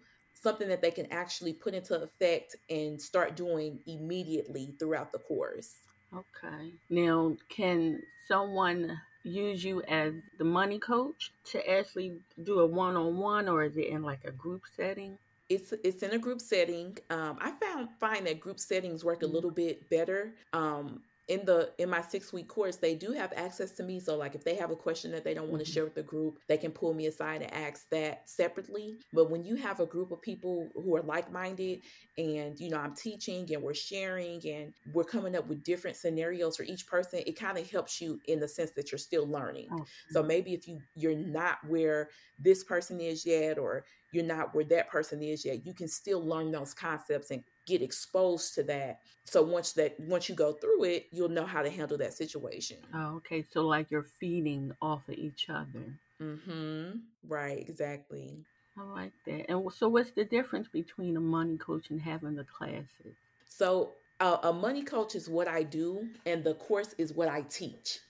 [0.46, 5.74] something that they can actually put into effect and start doing immediately throughout the course.
[6.14, 6.70] Okay.
[6.88, 13.64] Now, can someone use you as the money coach to actually do a one-on-one or
[13.64, 15.18] is it in like a group setting?
[15.48, 16.98] it's it's in a group setting.
[17.10, 19.34] Um, I found find that group settings work a mm-hmm.
[19.34, 20.32] little bit better.
[20.52, 23.98] Um, in the in my six week course they do have access to me.
[23.98, 25.74] So like if they have a question that they don't want to mm-hmm.
[25.74, 28.98] share with the group they can pull me aside and ask that separately.
[29.12, 31.80] But when you have a group of people who are like-minded
[32.18, 36.56] and you know i'm teaching and we're sharing and we're coming up with different scenarios
[36.56, 39.68] for each person it kind of helps you in the sense that you're still learning.
[39.72, 43.84] Oh, so maybe if you you're not where this person is yet or
[44.16, 47.82] you're not where that person is yet you can still learn those concepts and get
[47.82, 49.00] exposed to that.
[49.24, 52.78] So once that once you go through it, you'll know how to handle that situation.
[52.94, 53.44] Oh, okay.
[53.52, 55.98] So like you're feeding off of each other.
[56.22, 56.98] Mm-hmm.
[57.28, 58.38] Right, exactly.
[58.78, 59.50] I like that.
[59.50, 63.16] And so what's the difference between a money coach and having the classes?
[63.46, 67.42] So uh, a money coach is what I do and the course is what I
[67.42, 68.00] teach.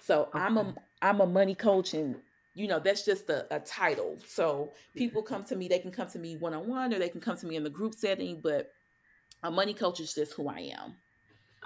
[0.00, 0.38] So okay.
[0.38, 2.16] I'm a I'm a money coach and
[2.54, 6.08] you know that's just a, a title so people come to me they can come
[6.08, 8.72] to me one-on-one or they can come to me in the group setting but
[9.42, 10.94] a money coach is just who i am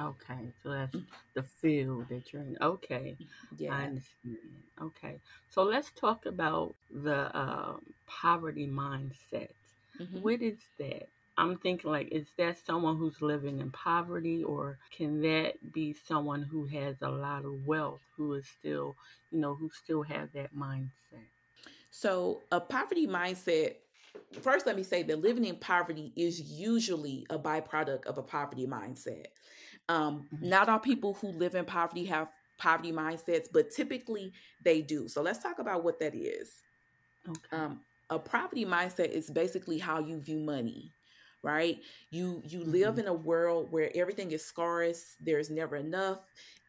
[0.00, 1.04] Okay, so that's mm.
[1.34, 2.58] the field that you're in.
[2.60, 3.16] Okay,
[3.56, 3.72] yeah.
[3.72, 4.38] I understand.
[4.82, 9.50] Okay, so let's talk about the um, poverty mindset.
[10.00, 10.20] Mm-hmm.
[10.20, 11.08] What is that?
[11.36, 16.42] I'm thinking like, is that someone who's living in poverty, or can that be someone
[16.42, 18.96] who has a lot of wealth, who is still,
[19.30, 20.90] you know, who still have that mindset?
[21.90, 23.76] So a poverty mindset
[24.42, 28.64] first let me say that living in poverty is usually a byproduct of a poverty
[28.64, 29.26] mindset
[29.88, 30.48] um, mm-hmm.
[30.48, 35.08] Not all people who live in poverty have poverty mindsets, but typically they do.
[35.08, 36.62] So let's talk about what that is.
[37.28, 37.56] Okay.
[37.56, 40.90] Um, a poverty mindset is basically how you view money
[41.44, 41.80] right
[42.10, 42.72] you you mm-hmm.
[42.72, 46.20] live in a world where everything is scarce there's never enough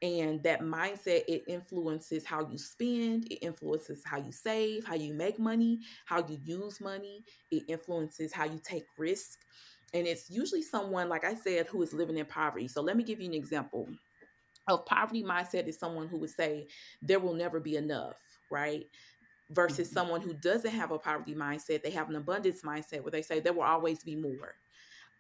[0.02, 5.14] and that mindset it influences how you spend it influences how you save how you
[5.14, 9.40] make money how you use money it influences how you take risk
[9.96, 12.68] and it's usually someone, like I said, who is living in poverty.
[12.68, 13.88] So let me give you an example
[14.68, 16.68] of poverty mindset is someone who would say,
[17.02, 18.18] there will never be enough,
[18.52, 18.88] right?
[19.52, 19.94] Versus mm-hmm.
[19.94, 23.40] someone who doesn't have a poverty mindset, they have an abundance mindset where they say
[23.40, 24.56] there will always be more.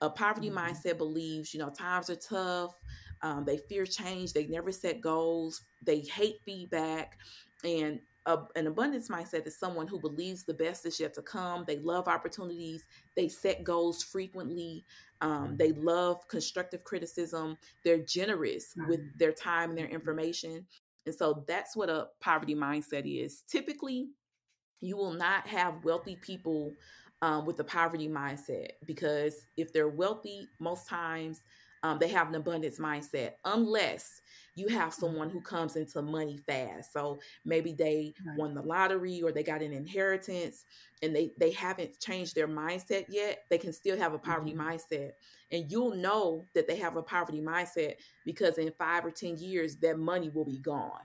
[0.01, 0.57] A poverty mm-hmm.
[0.57, 2.73] mindset believes, you know, times are tough.
[3.21, 4.33] Um, they fear change.
[4.33, 5.61] They never set goals.
[5.83, 7.17] They hate feedback.
[7.63, 11.63] And a, an abundance mindset is someone who believes the best is yet to come.
[11.67, 12.85] They love opportunities.
[13.15, 14.83] They set goals frequently.
[15.21, 17.57] Um, they love constructive criticism.
[17.83, 20.65] They're generous with their time and their information.
[21.05, 23.43] And so that's what a poverty mindset is.
[23.47, 24.09] Typically,
[24.81, 26.73] you will not have wealthy people
[27.21, 31.41] um, with the poverty mindset because if they're wealthy, most times
[31.85, 34.21] um, they have an abundance mindset, unless
[34.55, 35.01] you have mm-hmm.
[35.01, 36.91] someone who comes into money fast.
[36.91, 38.37] So maybe they right.
[38.37, 40.65] won the lottery or they got an inheritance
[41.03, 43.43] and they they haven't changed their mindset yet.
[43.51, 44.67] They can still have a poverty mm-hmm.
[44.67, 45.11] mindset.
[45.51, 49.75] And you'll know that they have a poverty mindset because in 5 or 10 years
[49.77, 51.01] that money will be gone.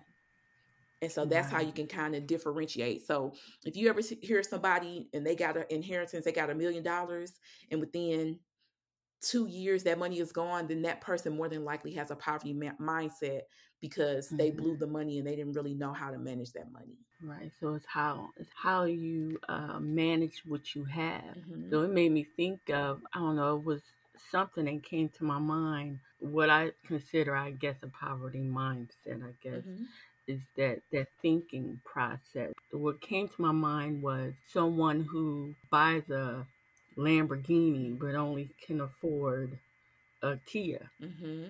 [1.03, 1.63] And so that's right.
[1.63, 3.07] how you can kind of differentiate.
[3.07, 3.33] So
[3.65, 7.33] if you ever hear somebody and they got an inheritance, they got a million dollars,
[7.71, 8.39] and within
[9.21, 12.53] two years that money is gone, then that person more than likely has a poverty
[12.53, 13.43] ma- mindset
[13.81, 14.37] because mm-hmm.
[14.37, 14.81] they blew mm-hmm.
[14.81, 16.99] the money and they didn't really know how to manage that money.
[17.23, 17.51] Right.
[17.61, 21.23] So it's how it's how you uh, manage what you have.
[21.23, 21.71] Mm-hmm.
[21.71, 23.83] So it made me think of I don't know it was
[24.31, 25.99] something that came to my mind.
[26.21, 29.23] What I consider, I guess, a poverty mindset.
[29.23, 29.65] I guess.
[29.65, 29.85] Mm-hmm.
[30.33, 32.53] Is that that thinking process?
[32.71, 36.47] What came to my mind was someone who buys a
[36.97, 39.59] Lamborghini, but only can afford
[40.23, 40.85] a Kia.
[41.03, 41.45] Mm-hmm.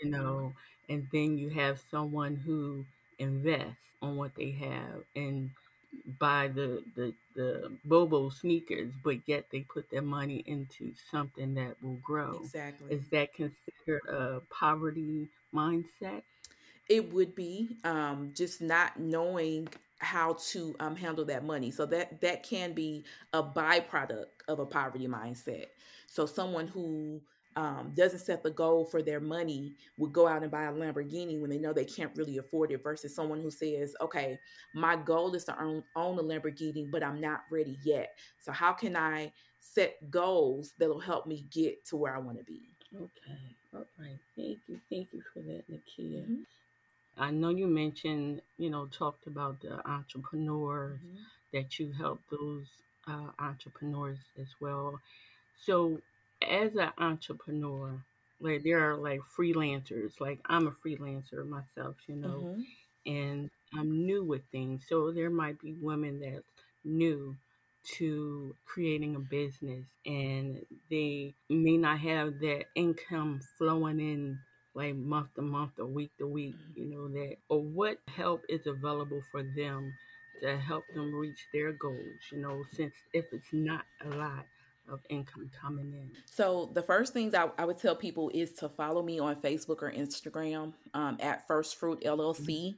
[0.00, 0.52] You know,
[0.88, 2.84] and then you have someone who
[3.18, 5.50] invests on what they have and
[6.18, 11.74] buy the, the the Bobo sneakers, but yet they put their money into something that
[11.82, 12.40] will grow.
[12.44, 12.94] Exactly.
[12.94, 16.22] Is that considered a poverty mindset?
[16.88, 21.70] It would be um, just not knowing how to um, handle that money.
[21.70, 25.66] So that that can be a byproduct of a poverty mindset.
[26.06, 27.20] So someone who
[27.56, 31.40] um, doesn't set the goal for their money would go out and buy a Lamborghini
[31.40, 34.38] when they know they can't really afford it versus someone who says, okay,
[34.74, 38.16] my goal is to own, own a Lamborghini, but I'm not ready yet.
[38.38, 42.44] So how can I set goals that'll help me get to where I want to
[42.44, 42.70] be?
[42.94, 43.56] Okay.
[43.74, 44.18] All right.
[44.36, 44.80] Thank you.
[44.88, 46.22] Thank you for that, Nakia.
[46.22, 46.42] Mm-hmm.
[47.18, 51.22] I know you mentioned, you know, talked about the entrepreneurs mm-hmm.
[51.52, 52.66] that you help those
[53.06, 55.00] uh, entrepreneurs as well.
[55.64, 56.00] So,
[56.48, 58.00] as an entrepreneur,
[58.40, 63.12] like there are like freelancers, like I'm a freelancer myself, you know, mm-hmm.
[63.12, 64.84] and I'm new with things.
[64.88, 66.44] So, there might be women that's
[66.84, 67.36] new
[67.96, 74.38] to creating a business and they may not have that income flowing in
[74.78, 76.80] like month to month or week to week, mm-hmm.
[76.80, 79.92] you know, that or what help is available for them
[80.40, 84.46] to help them reach their goals, you know, since if it's not a lot
[84.88, 86.10] of income coming in.
[86.24, 89.82] So the first things I, I would tell people is to follow me on Facebook
[89.82, 92.46] or Instagram um, at First Fruit LLC.
[92.46, 92.76] Mm-hmm.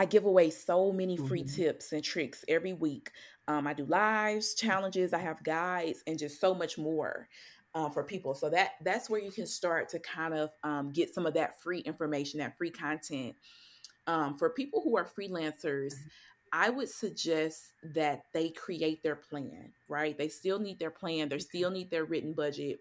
[0.00, 1.56] I give away so many free mm-hmm.
[1.56, 3.10] tips and tricks every week.
[3.48, 7.26] Um, I do lives, challenges, I have guides, and just so much more
[7.74, 8.34] uh, for people.
[8.34, 11.60] So that that's where you can start to kind of um, get some of that
[11.60, 13.36] free information, that free content.
[14.06, 16.08] Um, for people who are freelancers, mm-hmm.
[16.52, 20.16] I would suggest that they create their plan, right?
[20.16, 22.80] They still need their plan, they still need their written budget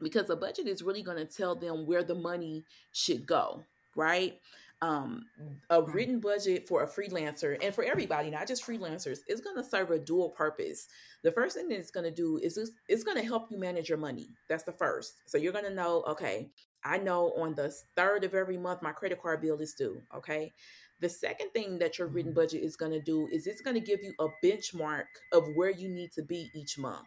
[0.00, 3.64] because a budget is really going to tell them where the money should go,
[3.94, 4.38] right?
[4.82, 5.26] Um,
[5.68, 9.62] a written budget for a freelancer and for everybody, not just freelancers, is going to
[9.62, 10.88] serve a dual purpose.
[11.22, 13.58] The first thing that it's going to do is this, it's going to help you
[13.58, 14.30] manage your money.
[14.48, 15.16] That's the first.
[15.26, 16.50] So you're going to know, okay,
[16.84, 20.00] I know on the third of every month my credit card bill is due.
[20.16, 20.52] Okay.
[21.00, 22.40] The second thing that your written mm-hmm.
[22.40, 25.70] budget is going to do is it's going to give you a benchmark of where
[25.70, 27.06] you need to be each month.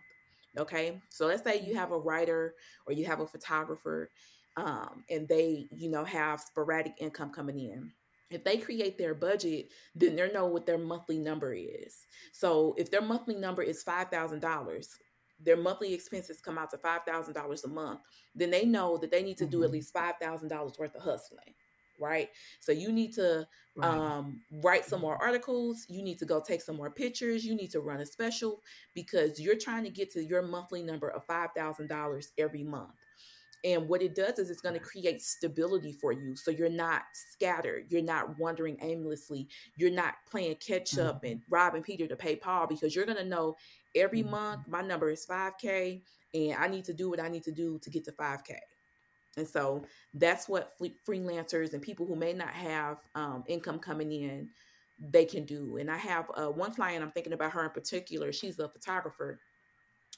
[0.57, 1.01] Okay.
[1.09, 2.53] So let's say you have a writer
[2.85, 4.09] or you have a photographer
[4.57, 7.91] um, and they, you know, have sporadic income coming in.
[8.29, 12.07] If they create their budget, then they know what their monthly number is.
[12.31, 14.89] So if their monthly number is five thousand dollars,
[15.39, 17.99] their monthly expenses come out to five thousand dollars a month.
[18.33, 19.51] Then they know that they need to mm-hmm.
[19.51, 19.73] do at mm-hmm.
[19.73, 21.53] least five thousand dollars worth of hustling
[21.99, 22.29] right?
[22.59, 23.87] So you need to right.
[23.87, 25.85] um, write some more articles.
[25.89, 27.45] You need to go take some more pictures.
[27.45, 28.61] You need to run a special
[28.93, 32.91] because you're trying to get to your monthly number of $5,000 every month.
[33.63, 36.35] And what it does is it's going to create stability for you.
[36.35, 37.85] So you're not scattered.
[37.89, 39.47] You're not wandering aimlessly.
[39.77, 41.33] You're not playing catch up mm-hmm.
[41.33, 43.55] and robbing Peter to pay Paul because you're going to know
[43.95, 44.31] every mm-hmm.
[44.31, 46.01] month my number is 5K
[46.33, 48.57] and I need to do what I need to do to get to 5K.
[49.37, 50.73] And so that's what
[51.07, 54.49] freelancers and people who may not have um, income coming in,
[54.99, 55.77] they can do.
[55.77, 58.31] And I have uh, one client, I'm thinking about her in particular.
[58.31, 59.39] She's a photographer.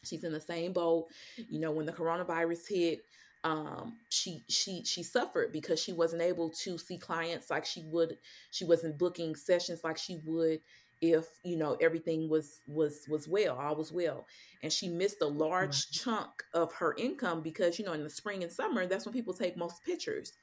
[0.03, 1.07] She's in the same boat.
[1.49, 3.01] You know, when the coronavirus hit,
[3.45, 8.17] um, she she she suffered because she wasn't able to see clients like she would.
[8.49, 10.59] She wasn't booking sessions like she would
[11.01, 14.25] if you know everything was was was well all was well
[14.63, 18.43] and she missed a large chunk of her income because you know in the spring
[18.43, 20.33] and summer that's when people take most pictures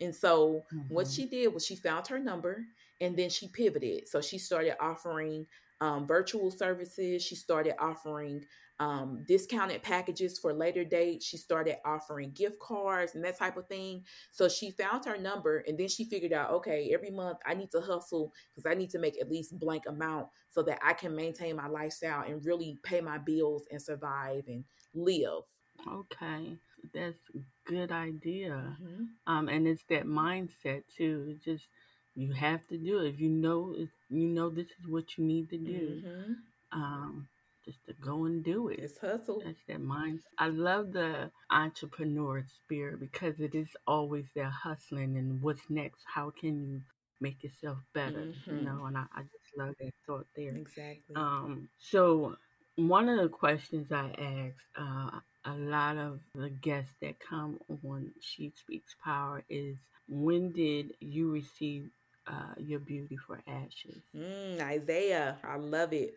[0.00, 0.92] and so mm-hmm.
[0.92, 2.64] what she did was she found her number
[3.00, 5.46] and then she pivoted so she started offering
[5.82, 8.44] um, virtual services she started offering
[8.78, 11.26] um, discounted packages for later dates.
[11.26, 14.04] She started offering gift cards and that type of thing.
[14.30, 17.70] So she found her number and then she figured out, okay, every month I need
[17.72, 21.14] to hustle because I need to make at least blank amount so that I can
[21.14, 24.64] maintain my lifestyle and really pay my bills and survive and
[24.94, 25.42] live.
[25.86, 26.56] Okay,
[26.94, 28.76] that's a good idea.
[28.80, 29.04] Mm-hmm.
[29.26, 31.38] Um, and it's that mindset too.
[31.44, 31.66] Just
[32.14, 33.14] you have to do it.
[33.14, 36.02] If you know, if you know this is what you need to do.
[36.04, 36.32] Mm-hmm.
[36.72, 37.28] Um,
[37.64, 38.80] just to go and do it.
[38.80, 39.42] It's hustle.
[39.44, 40.20] That's that mind.
[40.38, 46.02] I love the entrepreneur spirit because it is always there hustling and what's next.
[46.12, 46.80] How can you
[47.20, 48.26] make yourself better?
[48.26, 48.56] Mm-hmm.
[48.56, 50.54] You know, and I, I, just love that thought there.
[50.56, 51.14] Exactly.
[51.14, 52.36] Um, so
[52.76, 58.10] one of the questions I ask uh, a lot of the guests that come on
[58.20, 59.76] She Speaks Power is
[60.08, 61.90] when did you receive
[62.26, 64.02] uh, your beauty for ashes?
[64.16, 66.14] Mm, Isaiah, I love it.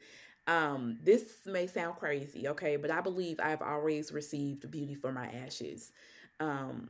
[0.48, 5.28] Um, this may sound crazy, okay, but I believe I've always received beauty for my
[5.28, 5.92] ashes.
[6.40, 6.90] Um,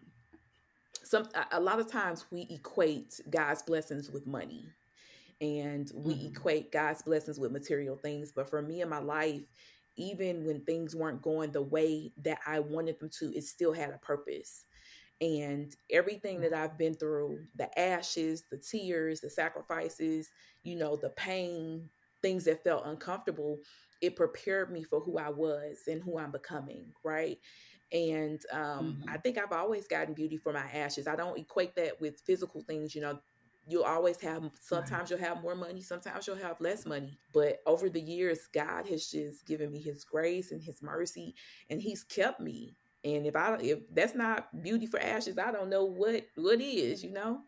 [1.04, 4.66] some a lot of times we equate God's blessings with money,
[5.40, 6.28] and we mm-hmm.
[6.28, 8.32] equate God's blessings with material things.
[8.32, 9.44] But for me in my life,
[9.96, 13.92] even when things weren't going the way that I wanted them to, it still had
[13.92, 14.66] a purpose.
[15.22, 20.30] And everything that I've been through the ashes, the tears, the sacrifices,
[20.64, 21.90] you know, the pain,
[22.22, 23.60] things that felt uncomfortable,
[24.02, 27.38] it prepared me for who I was and who I'm becoming, right?
[27.92, 29.10] And um, mm-hmm.
[29.10, 31.08] I think I've always gotten beauty for my ashes.
[31.08, 33.20] I don't equate that with physical things, you know.
[33.68, 35.20] You'll always have, sometimes right.
[35.20, 37.18] you'll have more money, sometimes you'll have less money.
[37.34, 41.34] But over the years, God has just given me His grace and His mercy,
[41.70, 42.76] and He's kept me.
[43.06, 47.04] And if I if that's not beauty for ashes, I don't know what what is,
[47.04, 47.42] you know.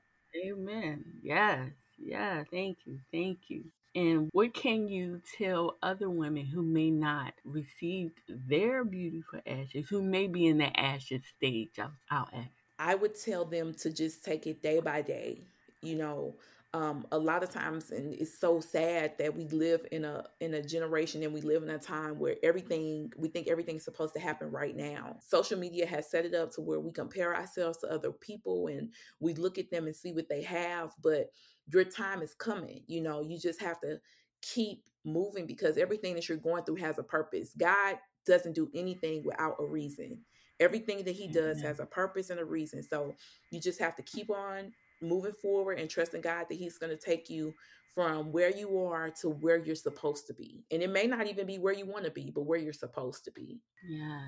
[0.45, 1.03] Amen.
[1.21, 1.71] Yes.
[1.97, 2.43] Yeah.
[2.51, 2.99] Thank you.
[3.11, 3.65] Thank you.
[3.95, 9.87] And what can you tell other women who may not receive their beauty for ashes,
[9.89, 11.71] who may be in the ashes stage?
[11.79, 12.51] I'll, I'll ask.
[12.79, 15.41] I would tell them to just take it day by day.
[15.81, 16.35] You know,
[16.73, 20.53] um, a lot of times, and it's so sad that we live in a in
[20.53, 24.19] a generation and we live in a time where everything we think everything's supposed to
[24.19, 25.17] happen right now.
[25.25, 28.93] Social media has set it up to where we compare ourselves to other people and
[29.19, 31.27] we look at them and see what they have, but
[31.71, 32.83] your time is coming.
[32.87, 33.99] You know, you just have to
[34.41, 37.51] keep moving because everything that you're going through has a purpose.
[37.57, 40.19] God doesn't do anything without a reason.
[40.59, 42.83] Everything that he does has a purpose and a reason.
[42.83, 43.13] So
[43.51, 47.03] you just have to keep on moving forward and trusting God that he's going to
[47.03, 47.53] take you
[47.93, 50.63] from where you are to where you're supposed to be.
[50.71, 53.25] And it may not even be where you want to be, but where you're supposed
[53.25, 53.59] to be.
[53.87, 54.21] Yeah.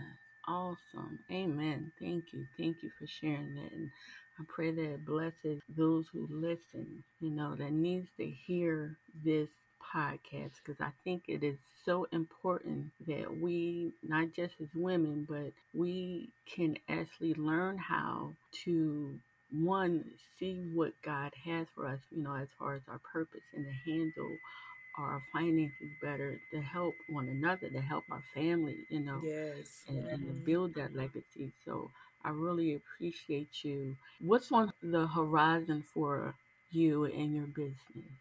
[0.48, 1.20] Awesome.
[1.32, 1.92] Amen.
[2.00, 2.46] Thank you.
[2.58, 3.72] Thank you for sharing that.
[3.72, 3.92] And
[4.40, 9.50] I pray that it blesses those who listen, you know, that needs to hear this
[9.94, 15.52] podcast because I think it is so important that we, not just as women, but
[15.74, 19.20] we can actually learn how to
[19.52, 20.06] one,
[20.40, 23.92] see what God has for us, you know, as far as our purpose and to
[23.92, 24.38] handle
[24.98, 30.06] our finances better, to help one another, to help our family, you know, yes, and,
[30.08, 30.46] and to mm-hmm.
[30.46, 31.52] build that legacy.
[31.66, 31.90] So
[32.24, 33.96] I really appreciate you.
[34.20, 36.36] What's on the horizon for
[36.72, 38.12] you and your business?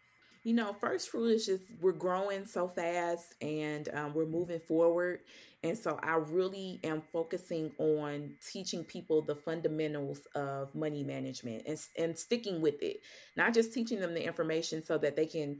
[0.43, 5.19] You know, First Fruit is just, we're growing so fast and um, we're moving forward.
[5.63, 11.77] And so I really am focusing on teaching people the fundamentals of money management and,
[11.97, 13.01] and sticking with it,
[13.35, 15.59] not just teaching them the information so that they can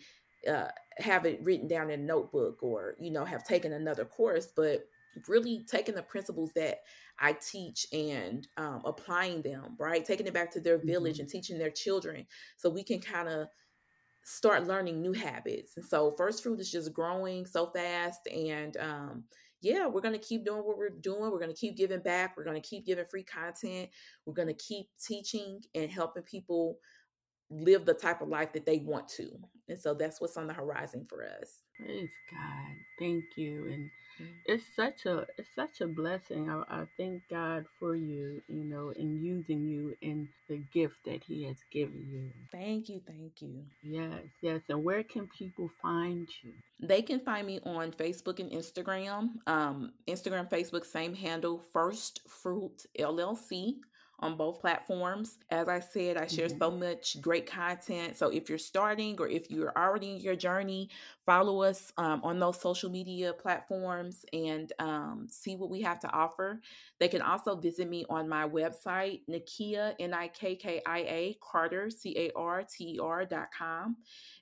[0.49, 4.47] uh, have it written down in a notebook or, you know, have taken another course,
[4.55, 4.87] but
[5.27, 6.79] really taking the principles that
[7.19, 10.05] I teach and um, applying them, right?
[10.05, 11.23] Taking it back to their village mm-hmm.
[11.23, 12.25] and teaching their children
[12.55, 13.49] so we can kind of
[14.23, 15.73] start learning new habits.
[15.77, 18.27] And so First Fruit is just growing so fast.
[18.27, 19.23] And um,
[19.61, 21.31] yeah, we're going to keep doing what we're doing.
[21.31, 22.35] We're going to keep giving back.
[22.37, 23.89] We're going to keep giving free content.
[24.25, 26.77] We're going to keep teaching and helping people
[27.49, 29.29] live the type of life that they want to.
[29.67, 31.57] And so that's what's on the horizon for us.
[31.79, 32.75] Praise God.
[32.99, 33.67] Thank you.
[33.71, 33.89] And
[34.21, 34.33] mm-hmm.
[34.45, 36.49] it's such a it's such a blessing.
[36.49, 41.23] I, I thank God for you, you know, in using you in the gift that
[41.23, 42.31] He has given you.
[42.51, 43.63] Thank you, thank you.
[43.81, 44.61] Yes, yes.
[44.67, 46.51] And where can people find you?
[46.81, 49.29] They can find me on Facebook and Instagram.
[49.47, 53.75] Um, Instagram, Facebook, same handle, First Fruit LLC
[54.21, 55.37] on both platforms.
[55.49, 56.59] As I said, I share mm-hmm.
[56.59, 58.17] so much great content.
[58.17, 60.89] So if you're starting or if you're already in your journey,
[61.25, 66.11] follow us um, on those social media platforms and um, see what we have to
[66.11, 66.61] offer.
[66.99, 71.37] They can also visit me on my website, Nikkia, N I K K I A,
[71.41, 73.97] Carter, C A R T E R dot com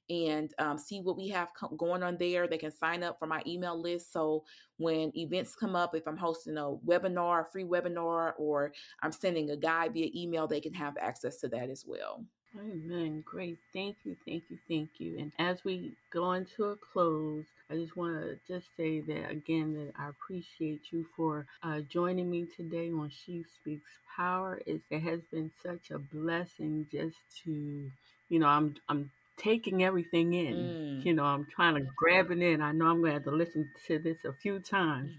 [0.10, 2.48] and um, see what we have co- going on there.
[2.48, 4.14] They can sign up for my email list.
[4.14, 4.44] So
[4.78, 9.50] when events come up, if I'm hosting a webinar, a free webinar, or I'm sending
[9.50, 12.24] a guide via email, they can have access to that as well.
[12.58, 13.24] Amen.
[13.26, 13.58] Great.
[13.74, 14.16] Thank you.
[14.26, 14.58] Thank you.
[14.68, 15.20] Thank you.
[15.20, 19.74] And as we go into a close, I just want to just say that again
[19.74, 24.62] that I appreciate you for uh, joining me today on She Speaks Power.
[24.66, 27.92] It's, it has been such a blessing just to,
[28.30, 30.56] you know, I'm I'm taking everything in.
[30.56, 31.06] Mm.
[31.06, 32.62] You know, I'm trying to grab it in.
[32.62, 35.12] I know I'm going to have to listen to this a few times,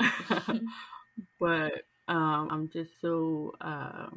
[0.00, 0.58] mm-hmm.
[1.40, 1.72] but
[2.08, 3.54] um, I'm just so.
[3.60, 4.08] Uh,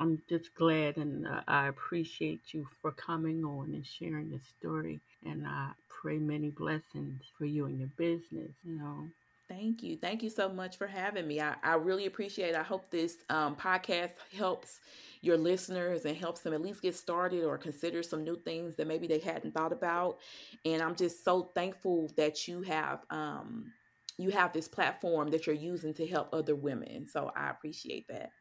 [0.00, 5.00] I'm just glad and uh, I appreciate you for coming on and sharing your story.
[5.26, 9.08] And I pray many blessings for you and your business, you know.
[9.48, 9.96] Thank you.
[9.96, 11.40] Thank you so much for having me.
[11.40, 12.56] I, I really appreciate it.
[12.56, 14.80] I hope this um, podcast helps
[15.22, 18.86] your listeners and helps them at least get started or consider some new things that
[18.86, 20.18] maybe they hadn't thought about.
[20.66, 23.72] And I'm just so thankful that you have um,
[24.18, 27.06] you have this platform that you're using to help other women.
[27.06, 28.32] So I appreciate that.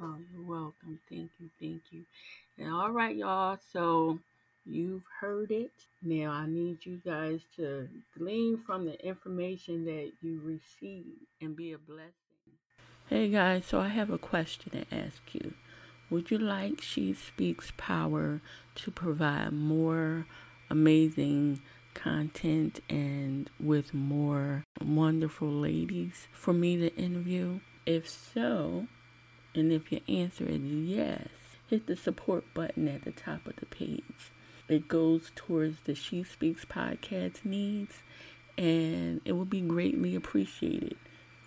[0.00, 1.00] Oh, you're welcome.
[1.10, 1.50] Thank you.
[1.60, 2.04] Thank you.
[2.58, 3.58] And all right, y'all.
[3.72, 4.18] So
[4.68, 5.72] you've heard it.
[6.02, 11.06] Now I need you guys to glean from the information that you receive
[11.40, 12.12] and be a blessing.
[13.06, 15.54] Hey guys, so I have a question to ask you.
[16.10, 18.40] Would you like She Speaks Power
[18.76, 20.26] to provide more
[20.70, 21.60] amazing
[21.94, 27.60] content and with more wonderful ladies for me to interview?
[27.86, 28.86] If so,
[29.54, 31.28] and if your answer is yes,
[31.66, 34.32] hit the support button at the top of the page.
[34.68, 38.02] It goes towards the She Speaks podcast needs
[38.58, 40.96] and it will be greatly appreciated.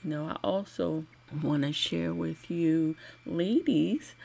[0.04, 1.06] You know, I also
[1.44, 2.96] want to share with you,
[3.26, 4.16] ladies,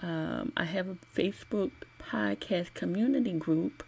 [0.00, 1.70] um, I have a Facebook
[2.00, 3.84] podcast community group,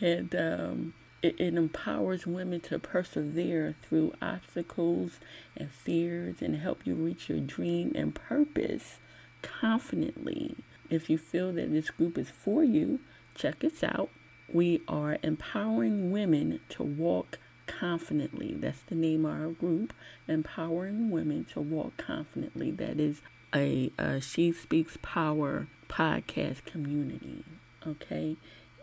[0.00, 5.18] and um, it, it, empowers women to persevere through obstacles
[5.56, 8.98] and fears and help you reach your dream and purpose
[9.42, 10.54] confidently.
[10.88, 13.00] If you feel that this group is for you,
[13.36, 14.08] check us out.
[14.52, 18.54] We are empowering women to walk confidently.
[18.54, 19.92] That's the name of our group,
[20.26, 22.70] Empowering Women to Walk Confidently.
[22.70, 23.20] That is
[23.54, 27.44] a, a She Speaks Power podcast community.
[27.86, 28.36] Okay?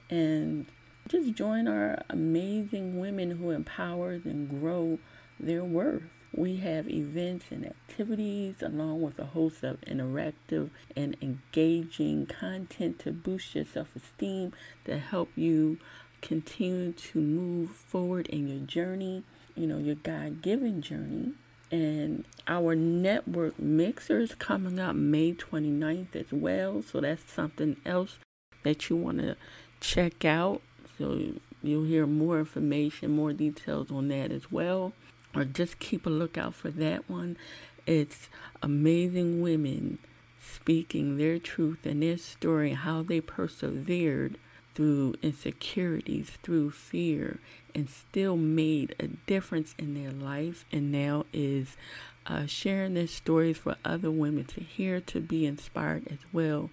[0.09, 0.65] And
[1.07, 4.99] just join our amazing women who empower and grow
[5.39, 6.03] their worth.
[6.35, 13.11] We have events and activities along with a host of interactive and engaging content to
[13.11, 14.53] boost your self esteem
[14.85, 15.77] to help you
[16.21, 19.23] continue to move forward in your journey,
[19.55, 21.33] you know, your God given journey.
[21.71, 26.81] And our network mixer is coming up May 29th as well.
[26.81, 28.17] So that's something else
[28.63, 29.35] that you want to
[29.79, 30.61] check out.
[30.97, 31.19] So
[31.61, 34.93] you'll hear more information, more details on that as well.
[35.35, 37.37] Or just keep a lookout for that one.
[37.85, 38.29] It's
[38.61, 39.97] Amazing Women
[40.39, 44.37] speaking their truth and their story, how they persevered
[44.75, 47.39] through insecurities, through fear,
[47.75, 51.77] and still made a difference in their life, and now is
[52.25, 56.69] uh, sharing their stories for other women to hear, to be inspired as well.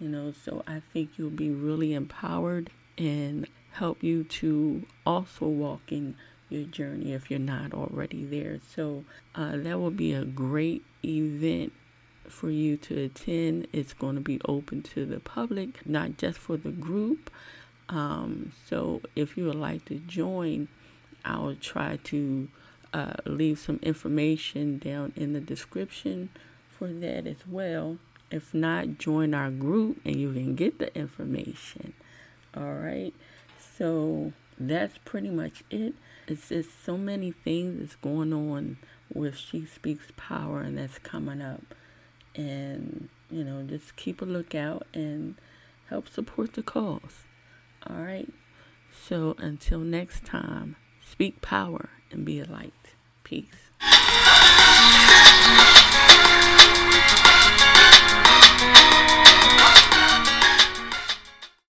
[0.00, 5.92] You know, so I think you'll be really empowered and help you to also walk
[5.92, 6.16] in
[6.50, 8.60] your journey if you're not already there.
[8.74, 11.72] So uh, that will be a great event
[12.28, 13.66] for you to attend.
[13.72, 17.30] It's going to be open to the public, not just for the group.
[17.88, 20.68] Um, so if you would like to join,
[21.24, 22.48] I'll try to
[22.92, 26.30] uh, leave some information down in the description
[26.68, 27.98] for that as well.
[28.30, 31.94] If not, join our group and you can get the information.
[32.54, 33.14] All right.
[33.76, 35.94] So that's pretty much it.
[36.26, 38.78] It's just so many things that's going on
[39.12, 41.74] with She Speaks Power and that's coming up.
[42.34, 45.36] And, you know, just keep a lookout and
[45.88, 47.24] help support the cause.
[47.88, 48.32] All right.
[49.06, 52.94] So until next time, speak power and be a light.
[53.24, 53.70] Peace.